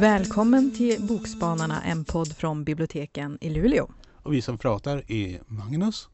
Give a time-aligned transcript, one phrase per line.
[0.00, 3.90] Välkommen till Bokspanarna, en podd från biblioteken i Luleå.
[4.22, 6.08] Och vi som pratar är Magnus.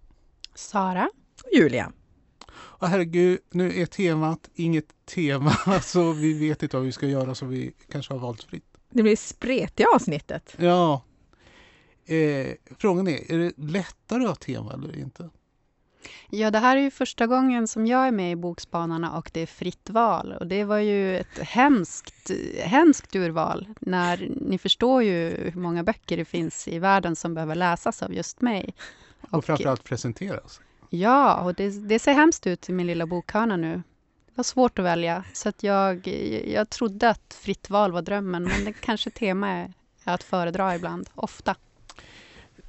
[0.54, 1.10] Sara.
[1.44, 1.92] Och Julia.
[2.52, 5.52] Och herregud, nu är temat inget tema,
[5.82, 8.64] så vi vet inte vad vi ska göra, så vi kanske har valt fritt.
[8.90, 10.54] Det blir spretiga avsnittet.
[10.56, 11.02] Ja.
[12.10, 15.30] Eh, frågan är, är det lättare att ha tema eller inte?
[16.30, 19.40] Ja, det här är ju första gången som jag är med i Bokspanarna och det
[19.40, 20.32] är fritt val.
[20.32, 23.68] Och det var ju ett hemskt, hemskt urval.
[23.80, 28.14] När, ni förstår ju hur många böcker det finns i världen som behöver läsas av
[28.14, 28.74] just mig.
[29.20, 30.60] Och, och framförallt presenteras.
[30.90, 33.82] Ja, och det, det, ser hemskt ut i min lilla bokhörna nu.
[34.26, 36.06] Det var svårt att välja, så att jag,
[36.46, 39.72] jag trodde att fritt val var drömmen, men det kanske tema är
[40.04, 41.56] att föredra ibland, ofta.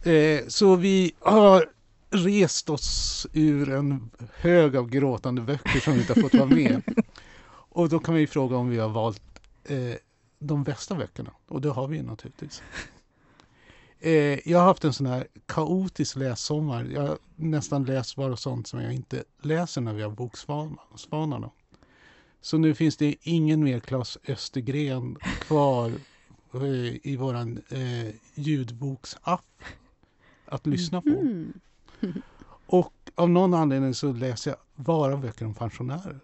[0.04, 1.70] Eh, så vi har
[2.10, 6.82] rest oss ur en hög av gråtande böcker som vi inte har fått vara med.
[7.74, 9.22] Och då kan vi fråga om vi har valt
[9.64, 9.96] eh,
[10.40, 11.32] de bästa böckerna.
[11.48, 12.62] Och det har vi naturligtvis.
[14.00, 16.84] Eh, jag har haft en sån här kaotisk lässommar.
[16.94, 21.52] Jag har nästan läst bara sånt som jag inte läser när vi har Boksvanarna.
[22.42, 25.92] Så nu finns det ingen mer Claes Östergren kvar
[26.54, 29.46] eh, i vår eh, ljudboksapp
[30.52, 31.10] att lyssna på.
[31.10, 31.54] Mm.
[32.66, 36.20] Och av någon anledning så läser jag bara böcker om pensionärer.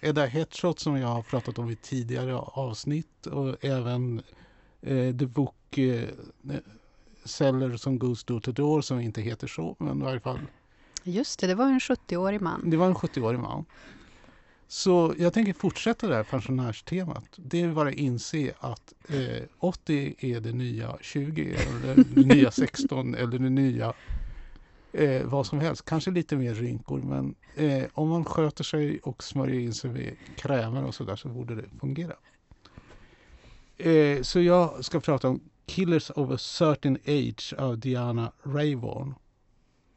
[0.00, 4.22] Edda Headshot som jag har pratat om i tidigare avsnitt och även
[4.80, 6.08] eh, The Book eh,
[7.24, 10.38] Seller som Goes Door to Door som inte heter så, men i varje fall.
[11.02, 12.70] Just det, det var en 70-årig man.
[12.70, 13.64] Det var en 70-årig man.
[14.68, 17.24] Så jag tänker fortsätta det här pensionärstemat.
[17.36, 22.50] Det är bara att inse att eh, 80 är det nya 20 eller det nya
[22.50, 23.92] 16 eller det nya
[24.92, 25.84] eh, vad som helst.
[25.84, 30.16] Kanske lite mer rynkor men eh, om man sköter sig och smörjer in sig med
[30.36, 32.14] krämer och sådär så borde det fungera.
[33.76, 39.14] Eh, så jag ska prata om Killers of a certain age av Diana Rayborn.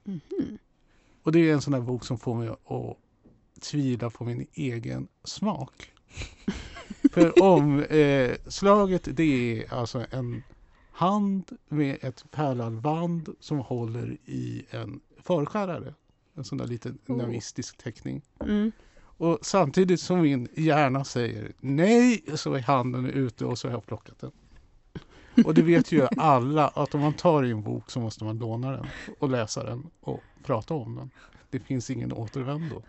[0.05, 0.57] Mm -hmm.
[1.23, 2.97] Och det är en sån där bok som får mig att
[3.59, 5.91] tvivla på min egen smak.
[7.11, 10.43] För omslaget eh, det är alltså en
[10.91, 15.93] hand med ett pärlalband som håller i en förskärare.
[16.35, 17.17] En sån där liten oh.
[17.17, 18.21] navistisk teckning.
[18.39, 18.71] Mm.
[19.19, 23.85] Och samtidigt som min hjärna säger nej så är handen ute och så har jag
[23.85, 24.31] plockat den.
[25.45, 28.37] Och det vet ju alla att om man tar i en bok så måste man
[28.37, 28.85] låna den
[29.19, 31.09] och läsa den och prata om den.
[31.49, 32.83] Det finns ingen återvändo.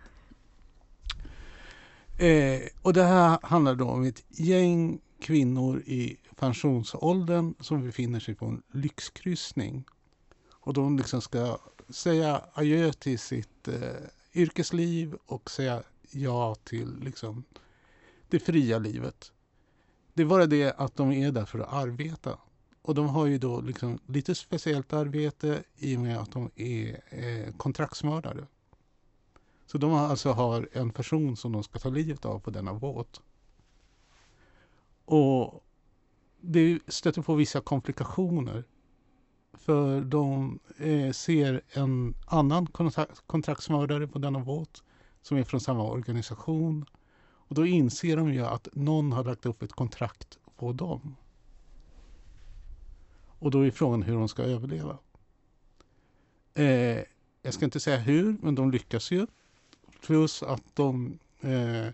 [2.20, 8.34] Eh, och det här handlar då om ett gäng kvinnor i pensionsåldern som befinner sig
[8.34, 9.84] på en lyxkryssning.
[10.50, 11.58] Och de liksom ska
[11.88, 13.74] säga adjö till sitt eh,
[14.34, 17.44] yrkesliv och säga ja till liksom,
[18.28, 19.32] det fria livet.
[20.14, 22.38] Det är bara det att de är där för att arbeta.
[22.82, 27.02] Och de har ju då liksom lite speciellt arbete i och med att de är
[27.08, 28.46] eh, kontraktsmördare.
[29.70, 32.74] Så de har alltså har en person som de ska ta livet av på denna
[32.74, 33.20] båt.
[35.04, 35.64] Och
[36.40, 38.64] det stöter på vissa komplikationer.
[39.52, 42.66] För de eh, ser en annan
[43.26, 44.82] kontraktsmördare på denna båt
[45.22, 46.84] som är från samma organisation.
[47.22, 51.16] Och då inser de ju att någon har lagt upp ett kontrakt på dem.
[53.38, 54.98] Och då är frågan hur de ska överleva.
[56.54, 57.04] Eh,
[57.42, 59.26] jag ska inte säga hur, men de lyckas ju.
[60.06, 61.86] Plus att de eh,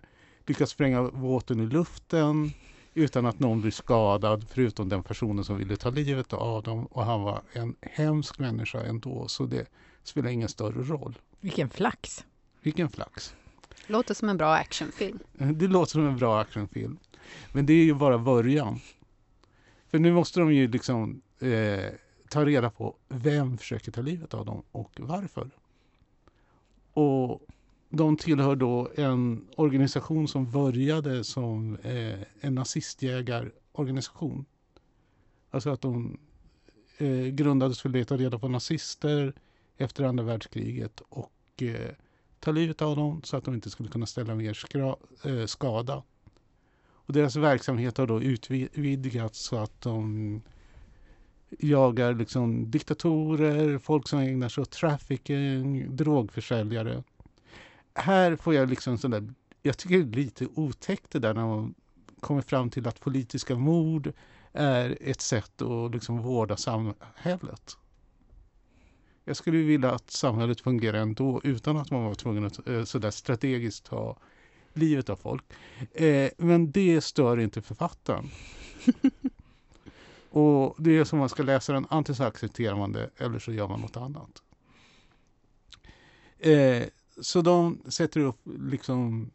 [0.45, 2.51] lyckas spränga båten i luften
[2.93, 7.05] utan att någon blir skadad förutom den personen som ville ta livet av dem och
[7.05, 9.69] han var en hemsk människa ändå så det
[10.03, 11.17] spelar ingen större roll.
[11.39, 12.25] Vilken flax!
[12.61, 13.35] Vilken flax!
[13.87, 15.19] Låter som en bra actionfilm.
[15.33, 16.97] Det låter som en bra actionfilm.
[17.51, 18.79] Men det är ju bara början.
[19.91, 21.85] För nu måste de ju liksom eh,
[22.29, 25.49] ta reda på vem försöker ta livet av dem och varför.
[26.93, 27.41] Och
[27.89, 34.45] de tillhör då en organisation som började som eh, en nazistjägarorganisation.
[35.51, 36.19] Alltså att de
[36.97, 39.33] eh, grundades för att leta reda på nazister
[39.77, 41.91] efter andra världskriget och eh,
[42.39, 46.03] ta livet av dem så att de inte skulle kunna ställa mer skra, eh, skada.
[46.89, 50.41] Och deras verksamhet har då utvidgats så att de
[51.49, 57.03] jagar liksom diktatorer, folk som ägnar sig åt trafficking, drogförsäljare
[57.97, 61.45] här får jag liksom sån där, jag tycker det är lite otäckt det där när
[61.45, 61.73] man
[62.19, 64.13] kommer fram till att politiska mord
[64.53, 67.77] är ett sätt att liksom vårda samhället.
[69.25, 73.11] Jag skulle vilja att samhället fungerar ändå utan att man var tvungen att eh, sådär
[73.11, 74.17] strategiskt ta
[74.73, 75.43] livet av folk.
[75.91, 78.29] Eh, men det stör inte författaren.
[80.29, 83.51] Och det är som man ska läsa den, antingen så accepterar man det eller så
[83.51, 84.41] gör man något annat.
[86.39, 86.83] Eh,
[87.21, 89.31] så de sätter upp liksom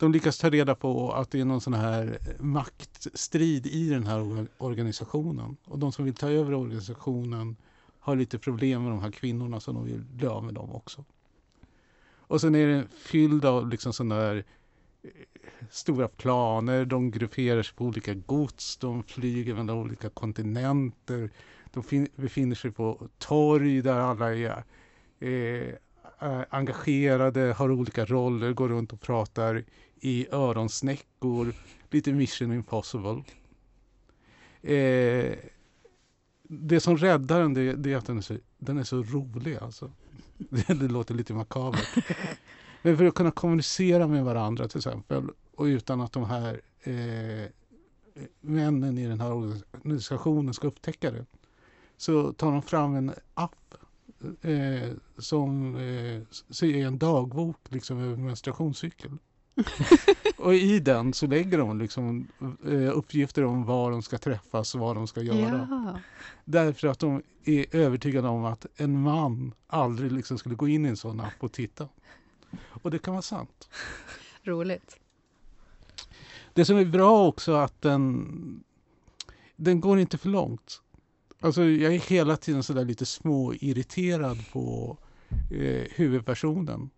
[0.00, 4.46] de lyckas ta reda på att det är någon sån här maktstrid i den här
[4.58, 5.56] organisationen.
[5.64, 7.56] Och de som vill ta över organisationen
[7.98, 11.04] har lite problem med de här kvinnorna så de vill bli av med dem också.
[12.30, 14.44] Och sen är den fylld av liksom sådana där
[15.02, 15.10] eh,
[15.70, 16.84] stora planer.
[16.84, 18.76] De grupperar sig på olika gods.
[18.76, 21.30] De flyger mellan olika kontinenter.
[21.72, 24.64] De befinner sig på torg där alla är
[25.20, 25.74] eh,
[26.50, 29.64] engagerade, har olika roller, går runt och pratar
[30.00, 31.54] i öronsnäckor.
[31.90, 33.22] Lite mission impossible.
[34.62, 35.34] Eh,
[36.42, 39.56] det som räddar den det, det är att den är så, den är så rolig.
[39.56, 39.90] Alltså.
[40.50, 41.88] Det, det låter lite makabert.
[42.82, 47.48] Men för att kunna kommunicera med varandra till exempel och utan att de här eh,
[48.40, 51.26] männen i den här organisationen ska upptäcka det
[51.96, 53.74] så tar de fram en app
[54.42, 56.22] eh, som eh,
[56.62, 59.10] är en dagbok liksom över menstruationscykel.
[60.36, 62.28] och i den så lägger de liksom,
[62.66, 65.68] eh, uppgifter om var de ska träffas och vad de ska göra.
[65.70, 65.98] Ja.
[66.44, 70.88] Därför att de är övertygade om att en man aldrig liksom skulle gå in i
[70.88, 71.88] en sån app och titta.
[72.82, 73.68] Och det kan vara sant.
[74.42, 74.96] Roligt.
[76.52, 78.64] Det som är bra också att den,
[79.56, 80.82] den går inte för långt.
[81.42, 84.96] Alltså jag är hela tiden sådär lite småirriterad på
[85.50, 86.90] eh, huvudpersonen.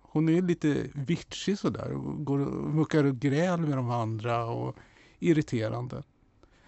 [0.00, 4.76] Hon är lite vitsig, sådär och går och muckar och gräl med de andra och
[5.18, 6.02] irriterande.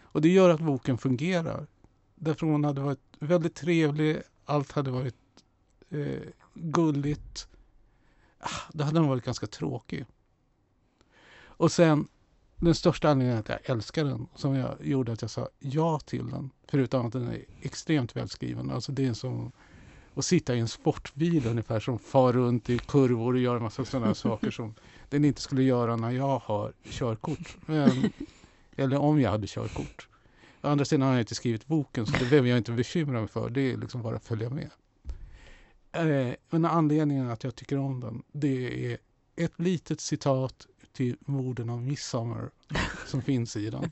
[0.03, 1.67] Och det gör att boken fungerar.
[2.15, 5.17] Därför hon hade varit väldigt trevlig, allt hade varit
[5.91, 6.23] eh,
[6.55, 7.49] gulligt.
[8.39, 10.07] Ah, då hade hon varit ganska tråkig.
[11.43, 12.09] Och sen
[12.61, 16.31] den största anledningen att jag älskar den, som jag gjorde att jag sa ja till
[16.31, 18.71] den, förutom att den är extremt välskriven.
[18.71, 19.53] Alltså det är som
[20.15, 23.85] att sitta i en sportbil ungefär som far runt i kurvor och gör en massa
[23.85, 24.75] sådana saker som
[25.09, 27.57] den inte skulle göra när jag har körkort.
[27.67, 28.13] Men,
[28.77, 30.09] eller om jag hade körkort.
[30.63, 33.29] Å andra sidan har jag inte skrivit boken så det behöver jag inte bekymra mig
[33.29, 33.51] för.
[33.51, 34.71] Det är liksom bara att följa med.
[35.93, 38.99] Eh, men anledningen att jag tycker om den, det är
[39.37, 42.51] ett litet citat till morden av Midsommar
[43.07, 43.91] som finns i den.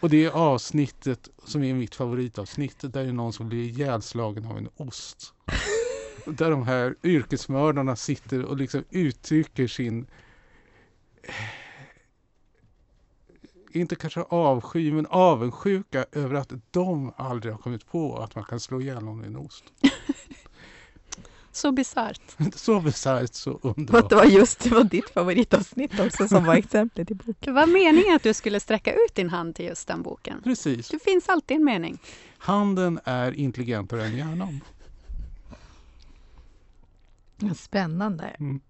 [0.00, 4.46] Och det är avsnittet som är mitt favoritavsnitt där det är någon som blir ihjälslagen
[4.46, 5.34] av en ost.
[6.26, 10.06] Där de här yrkesmördarna sitter och liksom uttrycker sin
[13.72, 18.60] inte kanske avsky, men avundsjuka över att de aldrig har kommit på att man kan
[18.60, 19.64] slå ihjäl någon med en ost.
[21.56, 22.36] Så bisarrt.
[22.54, 24.10] så bisarrt, så underbart.
[24.10, 27.34] det var just det var ditt favoritavsnitt också som var exemplet i boken.
[27.40, 30.42] Det var meningen att du skulle sträcka ut din hand till just den boken.
[30.42, 30.88] Precis.
[30.88, 31.98] Det finns alltid en mening.
[32.38, 34.60] Handen är intelligentare än hjärnan.
[37.54, 38.24] Spännande.
[38.24, 38.60] Mm.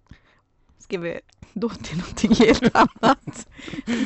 [0.78, 1.20] Ska vi
[1.52, 3.48] då till någonting helt annat?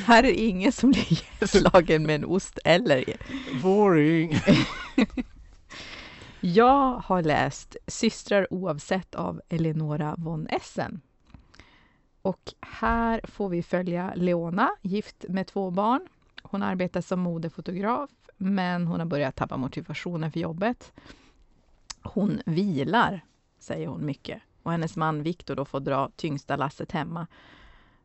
[0.05, 3.17] Här är ingen som blir slagen med en ost eller...
[3.63, 4.41] Boring!
[6.43, 11.01] Jag har läst Systrar oavsett av Eleonora von Essen.
[12.23, 16.07] Och här får vi följa Leona, gift med två barn.
[16.43, 20.93] Hon arbetar som modefotograf, men hon har börjat tappa motivationen för jobbet.
[22.03, 23.25] Hon vilar,
[23.59, 24.43] säger hon mycket.
[24.63, 27.27] Och hennes man Viktor då får dra tyngsta lasset hemma.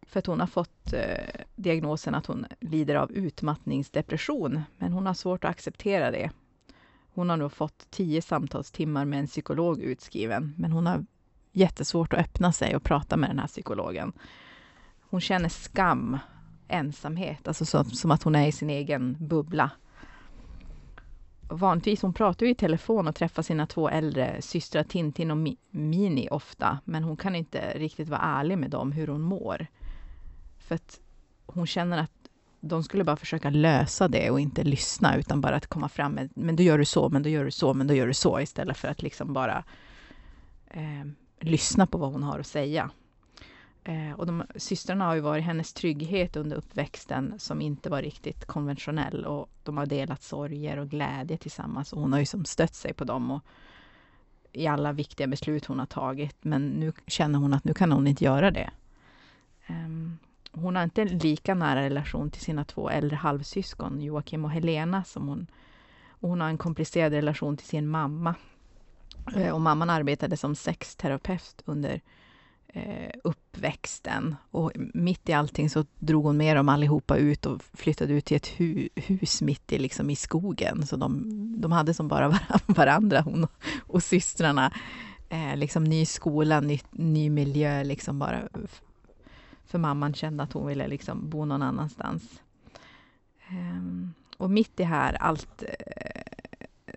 [0.02, 4.62] För att hon har fått eh, diagnosen att hon lider av utmattningsdepression.
[4.78, 6.32] Men hon har svårt att acceptera det
[7.16, 11.06] hon har nog fått tio samtalstimmar med en psykolog utskriven, men hon har
[11.52, 14.14] jättesvårt att öppna sig och prata med den här psykologen.
[15.10, 16.18] Hon känner skam,
[16.68, 19.72] ensamhet, alltså så, som att hon är i sin egen bubbla.
[21.50, 26.28] Vanligtvis hon pratar ju i telefon och träffar sina två äldre systrar Tintin och Mini
[26.32, 29.68] ofta, men hon kan inte riktigt vara ärlig med dem hur hon mår.
[30.58, 31.00] För att
[31.46, 32.12] hon känner att
[32.68, 36.30] de skulle bara försöka lösa det och inte lyssna, utan bara att komma fram med,
[36.36, 38.40] men då gör du så, men då gör du så, men då gör du så,
[38.40, 39.64] istället för att liksom bara
[40.68, 41.06] eh,
[41.40, 42.92] lyssna på vad hon har att säga.
[43.84, 48.46] Eh, och de, systrarna har ju varit hennes trygghet under uppväxten, som inte var riktigt
[48.46, 52.76] konventionell, och de har delat sorger och glädje tillsammans, och hon har ju som stött
[52.76, 53.42] sig på dem, och
[54.52, 58.08] i alla viktiga beslut hon har tagit, men nu känner hon att nu kan hon
[58.08, 58.70] inte göra det.
[59.68, 60.18] Ehm,
[60.56, 65.04] hon har inte en lika nära relation till sina två äldre halvsyskon, Joakim och Helena,
[65.04, 65.48] som hon...
[66.20, 68.36] Och hon har en komplicerad relation till sin mamma.
[69.36, 72.02] Eh, och mamman arbetade som sexterapeut under
[72.68, 74.36] eh, uppväxten.
[74.52, 78.38] Och mitt i allting så drog hon med dem allihopa ut och flyttade ut till
[78.38, 80.88] ett hu hus mitt i, liksom, i skogen.
[80.88, 81.24] Så de,
[81.58, 83.52] de hade som bara varandra, hon och,
[83.88, 84.74] och systrarna.
[85.30, 88.42] Eh, liksom ny skola, ny, ny miljö, liksom bara
[89.68, 92.42] för mamman kände att hon ville liksom bo någon annanstans.
[93.52, 96.22] Um, och mitt i här allt eh,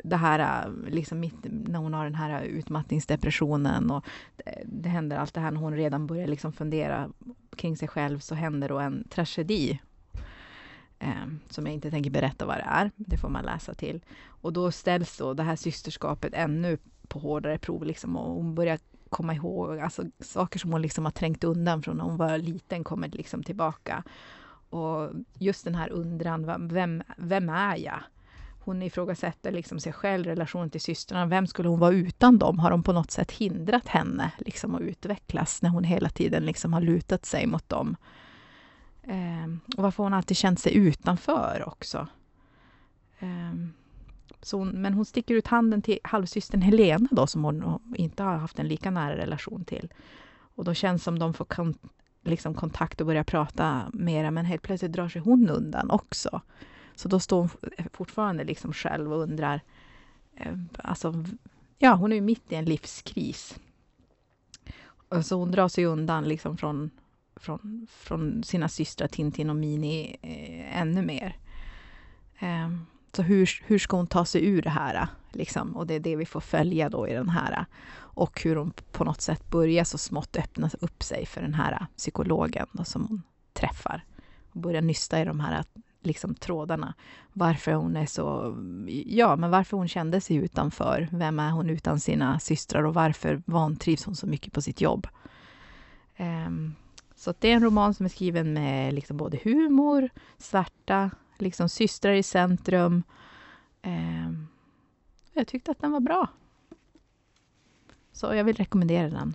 [0.05, 4.05] det här, eh, liksom mitt när hon har den här utmattningsdepressionen och
[4.37, 7.11] det, det händer allt det här när hon redan börjar liksom fundera
[7.57, 9.81] kring sig själv så händer då en tragedi.
[10.99, 14.01] Eh, som jag inte tänker berätta vad det är, det får man läsa till.
[14.27, 18.79] Och då ställs då det här systerskapet ännu på hårdare prov liksom och hon börjar
[19.11, 22.85] komma ihåg, alltså saker som hon liksom har trängt undan från när hon var liten
[22.85, 24.05] kommer liksom tillbaka.
[24.71, 28.01] Och just den här undran, vem, vem är jag?
[28.61, 31.27] Hon ifrågasätter liksom sig själv, relationen till systrarna.
[31.27, 32.59] Vem skulle hon vara utan dem?
[32.59, 36.73] Har de på något sätt hindrat henne liksom att utvecklas när hon hela tiden liksom
[36.73, 37.97] har lutat sig mot dem?
[39.03, 42.07] Eh, och varför hon alltid känt sig utanför också.
[43.19, 43.55] Eh,
[44.53, 48.59] hon, men hon sticker ut handen till halvsystern Helena då, som hon inte har haft
[48.59, 49.93] en lika nära relation till.
[50.55, 51.75] Och då känns som de får kon,
[52.25, 56.41] liksom kontakt och börjar prata mera, men helt plötsligt drar sig hon undan också.
[56.95, 57.51] Så då står hon
[57.93, 59.61] fortfarande liksom själv och undrar...
[60.37, 61.25] Eh, alltså,
[61.79, 63.59] ja, hon är ju mitt i en livskris.
[65.23, 66.91] Så hon drar sig undan liksom från,
[67.37, 71.37] från, från sina systrar Tintin och Mini eh, ännu mer.
[72.39, 72.71] Eh,
[73.19, 75.09] Alltså hur, hur ska hon ta sig ur det här?
[75.33, 75.77] Liksom?
[75.77, 77.65] Och det är det vi får följa då i den här.
[77.97, 81.87] Och hur hon på något sätt börjar så smått öppna upp sig för den här
[81.97, 83.23] psykologen då, som hon
[83.53, 84.05] träffar.
[84.53, 85.65] Och börjar nysta i de här
[86.03, 86.95] liksom, trådarna.
[87.33, 88.57] Varför hon är så...
[89.07, 91.09] Ja, men varför hon kände sig utanför.
[91.13, 95.07] Vem är hon utan sina systrar och varför vantrivs hon så mycket på sitt jobb?
[96.19, 96.75] Um,
[97.17, 101.11] så det är en roman som är skriven med liksom både humor, svarta,
[101.43, 103.03] liksom systrar i centrum.
[103.83, 104.33] Eh,
[105.33, 106.29] jag tyckte att den var bra.
[108.13, 109.35] Så jag vill rekommendera den.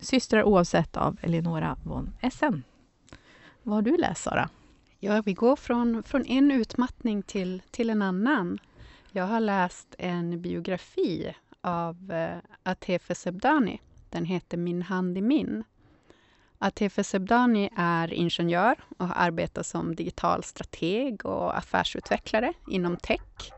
[0.00, 2.62] Systrar oavsett av Eleonora von Essen.
[3.62, 4.48] Vad har du läst, Sara?
[4.98, 8.58] Ja, vi går från, från en utmattning till, till en annan.
[9.10, 13.80] Jag har läst en biografi av eh, Atefe Sebdani.
[14.10, 15.64] Den heter Min hand i min.
[16.62, 23.52] Atefe Sebdani är ingenjör och har arbetat som digital strateg och affärsutvecklare inom tech.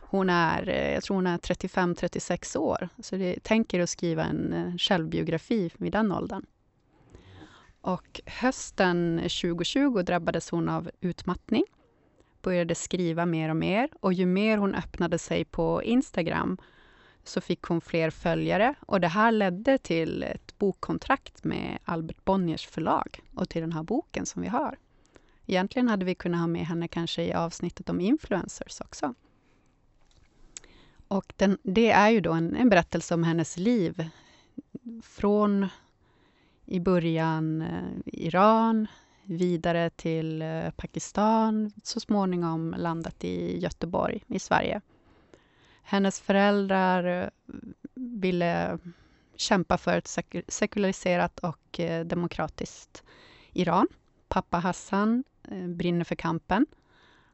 [0.00, 4.52] Hon är, eh, jag tror hon är 35-36 år, så det tänker att skriva en
[4.52, 6.46] eh, självbiografi vid den åldern.
[7.80, 11.64] Och hösten 2020 drabbades hon av utmattning,
[12.42, 16.58] började skriva mer och mer och ju mer hon öppnade sig på Instagram
[17.24, 22.66] så fick hon fler följare och det här ledde till ett bokkontrakt med Albert Bonniers
[22.66, 24.78] förlag och till den här boken som vi har.
[25.46, 29.14] Egentligen hade vi kunnat ha med henne kanske i avsnittet om influencers också.
[31.08, 34.10] Och den, det är ju då en, en berättelse om hennes liv
[35.02, 35.68] från
[36.66, 38.86] i början eh, Iran,
[39.24, 44.80] vidare till eh, Pakistan, så småningom landat i Göteborg i Sverige.
[45.84, 47.28] Hennes föräldrar eh,
[47.94, 48.78] ville
[49.36, 53.02] kämpa för ett sekulariserat och eh, demokratiskt
[53.52, 53.86] Iran.
[54.28, 56.66] Pappa Hassan eh, brinner för kampen.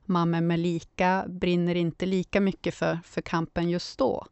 [0.05, 4.27] Mamma Melika brinner inte lika mycket för, för kampen just då.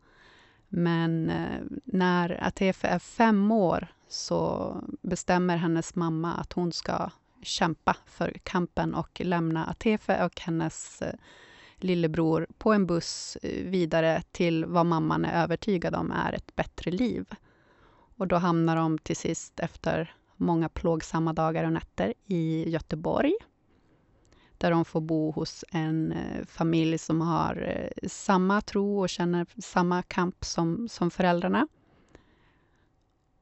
[0.69, 4.73] Men eh, när Atefe är fem år så
[5.03, 7.11] bestämmer hennes mamma att hon ska
[7.43, 11.15] kämpa för kampen och lämna Atefe och hennes eh,
[11.85, 16.91] lillebror på en buss eh, vidare till vad mamman är övertygad om är ett bättre
[16.91, 17.27] liv.
[18.17, 23.35] Och då hamnar de till sist efter många plågsamma dagar och nätter i Göteborg
[24.59, 27.63] där de får bo hos en eh, familj som har
[28.03, 31.69] eh, samma tro och känner samma kamp som, som föräldrarna.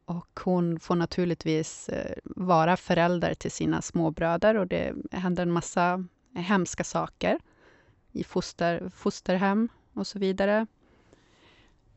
[0.05, 1.90] Och hon får naturligtvis
[2.25, 7.38] vara förälder till sina småbröder och det händer en massa hemska saker
[8.16, 10.66] i foster, fosterhem och så vidare.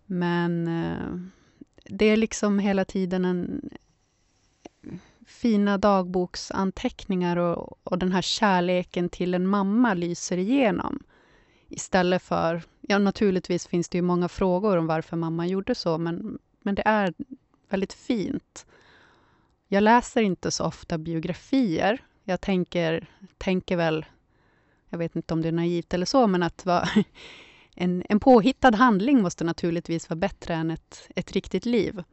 [0.05, 1.29] Men eh,
[1.83, 3.69] det är liksom hela tiden en
[5.25, 11.03] fina dagboksanteckningar och, och den här kärleken till en mamma lyser igenom.
[11.67, 12.63] Istället för...
[12.81, 16.83] Ja, naturligtvis finns det ju många frågor om varför mamma gjorde så, men, men det
[16.85, 17.13] är
[17.69, 18.65] väldigt fint.
[19.67, 22.01] Jag läser inte så ofta biografier.
[22.23, 23.07] Jag tänker,
[23.37, 24.05] tänker väl
[24.89, 26.89] jag vet inte om det är naivt eller så, men att vara
[27.75, 32.03] en, en påhittad handling måste naturligtvis vara bättre än ett, ett riktigt liv.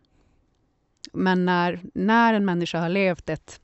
[1.13, 3.61] Men när, när en människa har levt ett,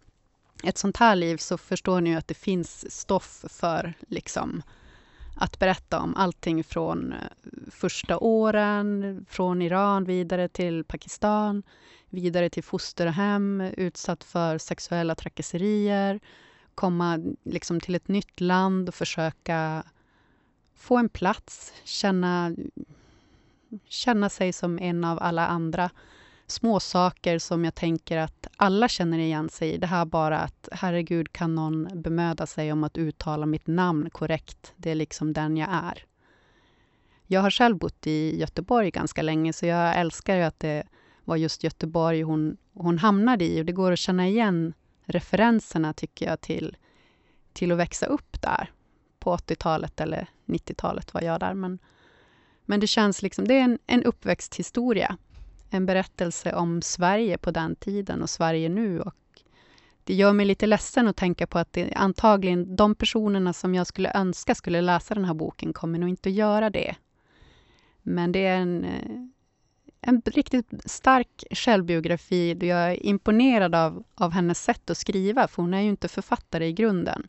[0.64, 4.62] ett sånt här liv så förstår ni ju att det finns stoff för liksom,
[5.37, 7.19] att berätta om allting från eh,
[7.71, 11.62] första åren, från Iran vidare till Pakistan,
[12.09, 16.21] vidare till fosterhem, utsatt för sexuella trakasserier,
[16.74, 19.84] komma liksom till ett nytt land och försöka
[20.76, 22.54] få en plats, känna,
[23.88, 25.90] känna sig som en av alla andra.
[26.46, 29.76] Små saker som jag tänker att alla känner igen sig i.
[29.76, 34.72] Det här bara att herregud, kan någon bemöda sig om att uttala mitt namn korrekt?
[34.76, 36.04] Det är liksom den jag är.
[37.26, 40.86] Jag har själv bott i Göteborg ganska länge, så jag älskar ju att det
[41.24, 43.60] var just Göteborg hon, hon hamnade i.
[43.60, 44.74] Och det går att känna igen
[45.04, 46.76] referenserna, tycker jag, till,
[47.52, 48.71] till att växa upp där.
[49.18, 51.54] På 80-talet eller 90-talet var jag där.
[51.54, 51.78] Men,
[52.64, 55.16] men det känns liksom, det är en, en uppväxthistoria.
[55.71, 59.00] En berättelse om Sverige på den tiden och Sverige nu.
[59.00, 59.14] Och
[60.04, 63.87] det gör mig lite ledsen att tänka på att det antagligen de personerna som jag
[63.87, 66.97] skulle önska skulle läsa den här boken kommer nog inte att göra det.
[68.02, 69.28] Men det är en, eh,
[70.02, 72.56] en riktigt stark självbiografi.
[72.61, 76.66] Jag är imponerad av, av hennes sätt att skriva, för hon är ju inte författare
[76.66, 77.26] i grunden.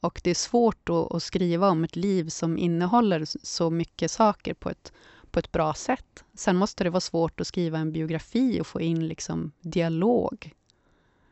[0.00, 4.54] Och det är svårt att, att, skriva om ett liv som innehåller så mycket saker
[4.54, 4.92] på ett,
[5.30, 6.24] på ett bra sätt.
[6.34, 10.54] Sen måste det vara svårt att skriva en biografi och få in liksom dialog.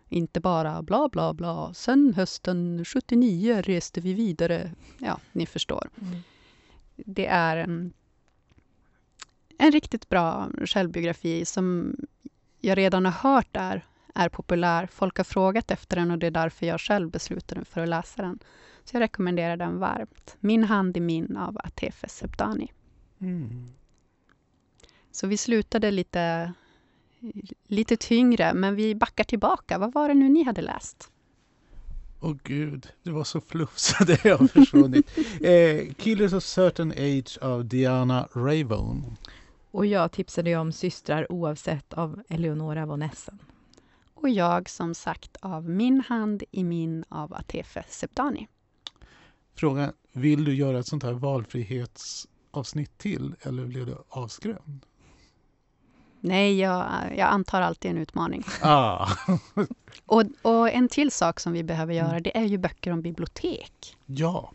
[0.09, 1.75] Inte bara bla, bla, bla.
[1.75, 4.73] Sen hösten 79 reste vi vidare.
[4.99, 5.91] Ja, ni förstår.
[6.01, 6.23] Mm.
[6.97, 7.93] Det är en,
[9.59, 11.97] en riktigt bra självbiografi som
[12.61, 13.85] jag redan har hört är
[14.17, 14.89] är populär.
[14.93, 17.89] Folk har frågat efter den och det är därför jag själv beslutade mig för att
[17.89, 18.39] läsa den.
[18.85, 20.37] Så jag rekommenderar den varmt.
[20.41, 22.73] Min hand i min av Atefe Sebdani.
[23.21, 23.69] Mm.
[25.13, 26.53] Så vi slutade lite,
[27.67, 29.79] lite tyngre, men vi backar tillbaka.
[29.79, 31.11] Vad var det nu ni hade läst?
[32.21, 35.19] Åh oh, gud, det var så fluff så det har försvunnit.
[35.41, 39.17] eh, Killers of Certain Age av Diana Ravon.
[39.77, 43.39] Och jag tipsade ju om Systrar oavsett av Eleonora von Essen
[44.15, 48.49] och jag som sagt av Min hand i min av Atefe Sebdani.
[49.55, 54.87] Frågan, vill du göra ett sånt här valfrihetsavsnitt till eller blir du avskrämd?
[56.21, 56.87] Nej, jag,
[57.17, 58.45] jag antar alltid en utmaning.
[58.63, 59.09] Ah.
[60.07, 62.23] och, och, en till sak som vi behöver göra, mm.
[62.23, 63.97] det är ju böcker om bibliotek.
[64.07, 64.53] Ja.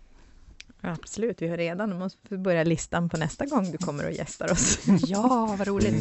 [0.82, 2.00] Absolut, vi har redan.
[2.00, 4.80] måste börja listan på nästa gång du kommer och gästar oss.
[5.08, 5.96] ja, vad roligt.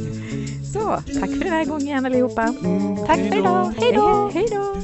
[0.73, 0.81] Så,
[1.21, 2.55] tack för den här gången allihopa.
[3.07, 3.75] Tack för idag.
[3.79, 4.31] Hej då!
[4.35, 4.77] Hej då!